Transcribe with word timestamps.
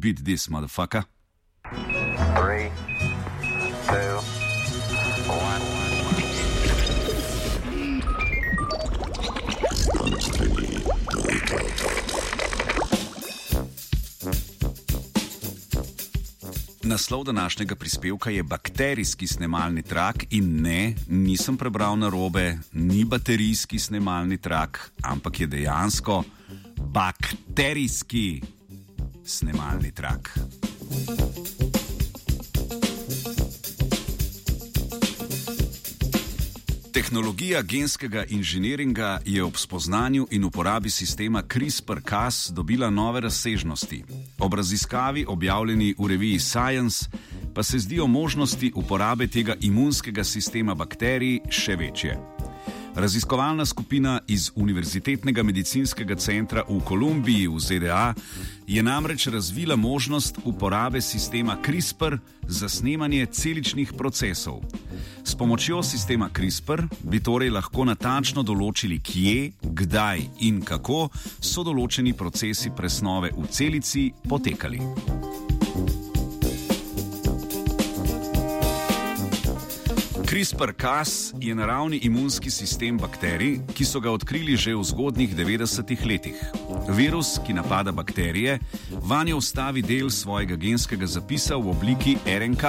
beat 0.00 0.24
this 0.24 0.48
motherfucker. 0.48 1.04
Three, 2.36 2.70
two, 3.86 4.16
one. 5.28 5.80
Naslov 16.82 17.24
današnjega 17.24 17.74
prispevka 17.74 18.30
je 18.30 18.42
bakterijski 18.42 19.26
snemalni 19.26 19.82
trak 19.82 20.24
in 20.30 20.62
ne, 20.62 20.94
nisem 21.08 21.56
prebral 21.56 21.98
na 21.98 22.08
robe, 22.08 22.58
ni 22.72 23.04
baterijski 23.04 23.78
snemalni 23.78 24.38
trak, 24.38 24.92
ampak 25.02 25.40
je 25.40 25.46
dejansko 25.46 26.24
bakterijski 26.76 28.42
snemalni 29.24 29.92
trak. 29.92 30.38
Tehnologija 36.92 37.62
genskega 37.62 38.24
inženiringa 38.28 39.20
je 39.24 39.44
ob 39.44 39.56
spoznanju 39.56 40.26
in 40.30 40.44
uporabi 40.44 40.90
sistema 40.90 41.42
CRISPR-Cas 41.42 42.50
dobila 42.52 42.90
nove 42.90 43.20
razsežnosti. 43.20 44.04
Ob 44.38 44.54
raziskavi, 44.54 45.24
objavljeni 45.28 45.94
v 45.98 46.06
reviji 46.06 46.38
Science, 46.38 47.06
pa 47.54 47.62
se 47.62 47.78
zdijo 47.78 48.06
možnosti 48.06 48.72
uporabe 48.74 49.26
tega 49.26 49.54
imunskega 49.60 50.24
sistema 50.24 50.74
bakterij 50.74 51.40
še 51.50 51.76
večje. 51.76 52.39
Raziskovalna 52.94 53.66
skupina 53.66 54.20
iz 54.28 54.50
Univerzitetnega 54.54 55.42
medicinskega 55.42 56.16
centra 56.16 56.64
v 56.68 56.80
Kolumbiji 56.84 57.46
v 57.48 57.60
ZDA 57.60 58.14
je 58.66 58.82
namreč 58.82 59.26
razvila 59.26 59.76
možnost 59.76 60.38
uporabe 60.44 61.00
sistema 61.00 61.56
CRISPR 61.64 62.16
za 62.42 62.68
snemanje 62.68 63.26
celičnih 63.26 63.92
procesov. 63.98 64.60
S 65.24 65.34
pomočjo 65.34 65.82
sistema 65.82 66.30
CRISPR 66.36 66.82
bi 67.02 67.22
torej 67.22 67.50
lahko 67.50 67.84
natančno 67.84 68.42
določili, 68.42 68.98
kje, 68.98 69.52
kdaj 69.62 70.26
in 70.40 70.60
kako 70.62 71.08
so 71.40 71.62
določeni 71.62 72.12
procesi 72.12 72.74
presnove 72.76 73.30
v 73.36 73.46
celici 73.50 74.10
potekali. 74.28 75.19
CRISPR-Cas 80.30 81.34
je 81.40 81.54
naravni 81.54 81.96
imunski 81.96 82.50
sistem 82.50 82.98
bakterij, 82.98 83.58
ki 83.74 83.84
so 83.84 83.98
ga 84.00 84.12
odkrili 84.14 84.54
že 84.56 84.76
v 84.78 84.84
zgodnjih 84.86 85.34
90-ih 85.34 86.06
letih. 86.06 86.38
Virus, 86.94 87.40
ki 87.42 87.52
napada 87.52 87.90
bakterije, 87.90 88.60
vanje 89.02 89.34
ustavi 89.34 89.82
del 89.82 90.06
svojega 90.10 90.54
genskega 90.54 91.06
zapisa 91.06 91.58
v 91.58 91.74
obliki 91.74 92.14
RNK, 92.22 92.62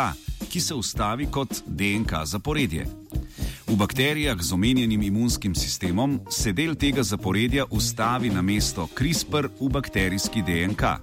ki 0.50 0.60
se 0.60 0.74
ustavi 0.74 1.30
kot 1.30 1.62
DNK 1.70 2.26
zaporedje. 2.26 2.88
V 3.70 3.78
bakterijah 3.78 4.42
z 4.42 4.54
omenjenim 4.54 5.02
imunskim 5.02 5.54
sistemom 5.56 6.18
se 6.34 6.58
del 6.58 6.74
tega 6.74 7.04
zaporedja 7.04 7.70
ustavi 7.70 8.34
na 8.34 8.42
mesto 8.42 8.90
CRISPR 8.98 9.54
v 9.62 9.70
bakterijski 9.70 10.42
DNK. 10.42 10.98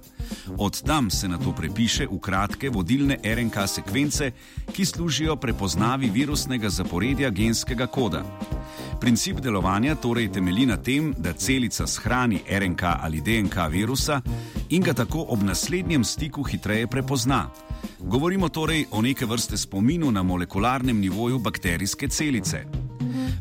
Od 0.57 0.81
tam 0.81 1.09
se 1.09 1.27
na 1.27 1.37
to 1.37 1.51
prepiše 1.51 2.07
v 2.07 2.19
kratke 2.19 2.69
vodilne 2.69 3.17
RNK 3.23 3.67
sekvence, 3.67 4.31
ki 4.73 4.85
služijo 4.85 5.35
prepoznavi 5.35 6.09
virusnega 6.09 6.69
zaporedja 6.69 7.29
genskega 7.29 7.87
koda. 7.87 8.23
Princip 8.99 9.39
delovanja 9.39 9.95
torej 9.95 10.31
temelji 10.31 10.65
na 10.65 10.77
tem, 10.77 11.13
da 11.17 11.33
celica 11.33 11.87
shrani 11.87 12.41
RNK 12.49 12.83
ali 12.83 13.21
DNK 13.21 13.55
virusa 13.71 14.21
in 14.69 14.83
ga 14.83 14.93
tako 14.93 15.25
ob 15.29 15.43
naslednjem 15.43 16.03
stiku 16.03 16.43
hitreje 16.43 16.87
prepozna. 16.87 17.49
Govorimo 17.99 18.49
torej 18.49 18.85
o 18.91 19.01
neke 19.01 19.25
vrste 19.25 19.57
spominu 19.57 20.11
na 20.11 20.23
molekularnem 20.23 20.99
nivoju 20.99 21.39
bakterijske 21.39 22.07
celice. 22.07 22.78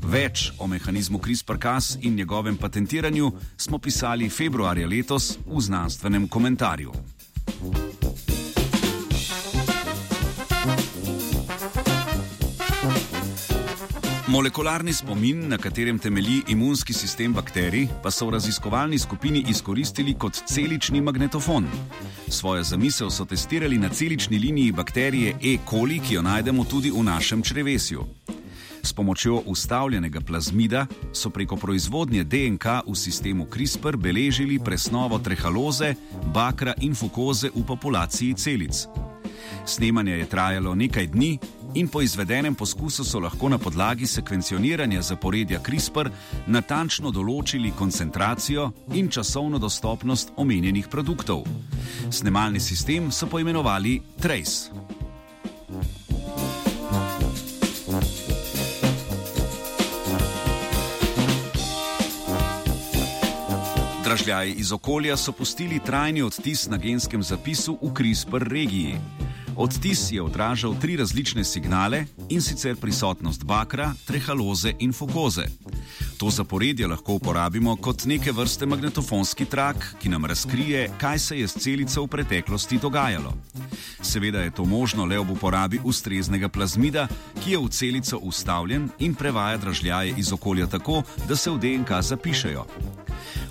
Več 0.09 0.53
o 0.59 0.67
mehanizmu 0.67 1.19
CRISPR-Cas 1.21 1.99
in 2.01 2.15
njegovem 2.15 2.57
patentiranju 2.57 3.33
smo 3.57 3.79
pisali 3.79 4.31
februarja 4.31 4.87
letos 4.89 5.39
v 5.47 5.61
znanstvenem 5.61 6.29
komentarju. 6.29 6.93
Molekularni 14.29 14.93
spomin, 14.93 15.49
na 15.49 15.59
katerem 15.59 15.99
temelji 15.99 16.43
imunski 16.49 16.93
sistem 16.93 17.33
bakterij, 17.33 17.89
pa 18.03 18.11
so 18.11 18.27
v 18.27 18.37
raziskovalni 18.39 18.99
skupini 18.99 19.45
izkoristili 19.49 20.15
kot 20.15 20.41
celični 20.47 21.01
magnetofon. 21.01 21.69
Svojo 22.29 22.63
zamisel 22.63 23.11
so 23.11 23.25
testirali 23.25 23.79
na 23.79 23.89
celični 23.89 24.39
liniji 24.39 24.73
bakterije 24.73 25.37
E. 25.43 25.57
coli, 25.69 26.01
ki 26.01 26.15
jo 26.15 26.23
najdemo 26.23 26.65
tudi 26.65 26.91
v 26.91 27.05
našem 27.05 27.43
črevesju. 27.43 28.07
S 28.89 28.93
pomočjo 28.93 29.43
ustavljenega 29.47 30.21
plazmida 30.21 30.87
so 31.13 31.31
preko 31.31 31.57
proizvodnje 31.57 32.25
DNK 32.25 32.65
v 32.87 32.95
sistemu 32.97 33.47
CRISPR 33.53 33.97
beležili 33.97 34.59
presnovo 34.65 35.19
trehaloze, 35.19 35.95
bakra 36.35 36.73
in 36.81 36.95
fukoze 36.95 37.51
v 37.55 37.65
populaciji 37.67 38.35
celic. 38.35 38.87
Snemanje 39.67 40.13
je 40.13 40.27
trajalo 40.27 40.75
nekaj 40.75 41.07
dni 41.07 41.39
in 41.75 41.89
po 41.89 42.01
izvedenem 42.03 42.55
poskusu 42.55 43.05
so 43.05 43.21
lahko 43.21 43.49
na 43.49 43.59
podlagi 43.59 44.07
sekvencioniranja 44.07 45.03
zaporedja 45.03 45.61
CRISPR 45.61 46.09
natančno 46.47 47.13
določili 47.13 47.75
koncentracijo 47.77 48.71
in 48.97 49.09
časovno 49.09 49.59
dostopnost 49.59 50.33
omenjenih 50.37 50.89
produktov. 50.89 51.45
Snemalni 52.11 52.61
sistem 52.61 53.13
so 53.13 53.29
poimenovali 53.29 54.01
Trace. 54.17 54.98
Dražljaji 64.09 64.53
iz 64.53 64.73
okolja 64.73 65.17
so 65.17 65.33
pustili 65.33 65.81
trajni 65.87 66.23
odtis 66.23 66.69
na 66.69 66.77
genskem 66.77 67.23
zapisu 67.23 67.75
v 67.83 67.91
CRISPR 67.97 68.43
regiji. 68.49 68.95
Odtis 69.57 70.13
je 70.13 70.23
odražal 70.23 70.75
tri 70.81 70.97
različne 70.97 71.45
signale 71.45 72.05
in 72.29 72.41
sicer 72.41 72.77
prisotnost 72.77 73.45
bakra, 73.45 73.93
trehaloze 74.07 74.73
in 74.79 74.93
fokoze. 74.93 75.45
To 76.19 76.31
zaporedje 76.31 76.87
lahko 76.87 77.19
uporabimo 77.21 77.77
kot 77.77 78.05
neke 78.05 78.33
vrste 78.33 78.67
magnetofonski 78.67 79.45
trak, 79.45 79.95
ki 80.01 80.09
nam 80.09 80.25
razkrije, 80.25 80.89
kaj 80.99 81.19
se 81.19 81.39
je 81.41 81.49
s 81.49 81.61
celico 81.61 82.03
v 82.03 82.09
preteklosti 82.09 82.79
dogajalo. 82.79 83.35
Seveda 84.03 84.41
je 84.41 84.51
to 84.51 84.65
možno 84.65 85.05
le 85.05 85.19
ob 85.19 85.31
uporabi 85.31 85.81
ustreznega 85.85 86.49
plazmida, 86.49 87.09
ki 87.45 87.51
je 87.51 87.59
v 87.59 87.69
celico 87.69 88.17
ustavljen 88.17 88.89
in 88.99 89.15
prevaja 89.15 89.57
dražljaje 89.57 90.15
iz 90.17 90.33
okolja 90.33 90.67
tako, 90.67 91.03
da 91.29 91.37
se 91.37 91.51
v 91.51 91.59
DNK 91.59 92.01
zapišejo. 92.01 92.67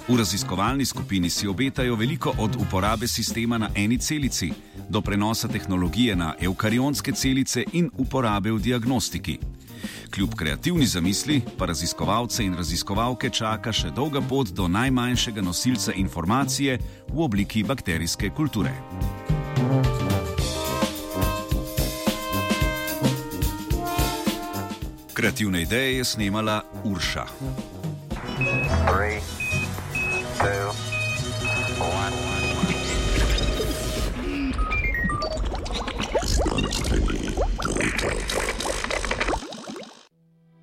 V 0.08 0.16
raziskovalni 0.18 0.86
skupini 0.86 1.30
si 1.30 1.48
obetajo 1.48 1.96
veliko 1.96 2.34
od 2.38 2.56
uporabe 2.56 3.08
sistema 3.08 3.58
na 3.58 3.70
eni 3.76 3.98
celici, 3.98 4.52
do 4.90 5.02
prenosa 5.02 5.48
tehnologije 5.48 6.16
na 6.16 6.34
eukarionske 6.40 7.12
celice 7.12 7.64
in 7.74 7.90
uporabe 7.98 8.52
v 8.52 8.60
diagnostiki. 8.60 9.40
Kljub 10.10 10.36
kreativni 10.36 10.86
zamisli 10.86 11.42
pa 11.58 11.66
raziskovalce 11.66 12.46
in 12.46 12.56
raziskovalke 12.56 13.30
čaka 13.30 13.74
še 13.74 13.92
dolga 13.92 14.22
pot 14.22 14.48
do 14.56 14.68
najmanjšega 14.68 15.42
nosilca 15.42 15.94
informacije 15.94 16.80
v 17.12 17.20
obliki 17.20 17.64
bakterijske 17.64 18.30
kulture. 18.30 18.72
Kreativne 25.14 25.62
ideje 25.62 25.98
je 25.98 26.06
snemala 26.06 26.62
Urša. 26.84 27.26
Three, 28.88 29.37
Yeah. 30.48 30.87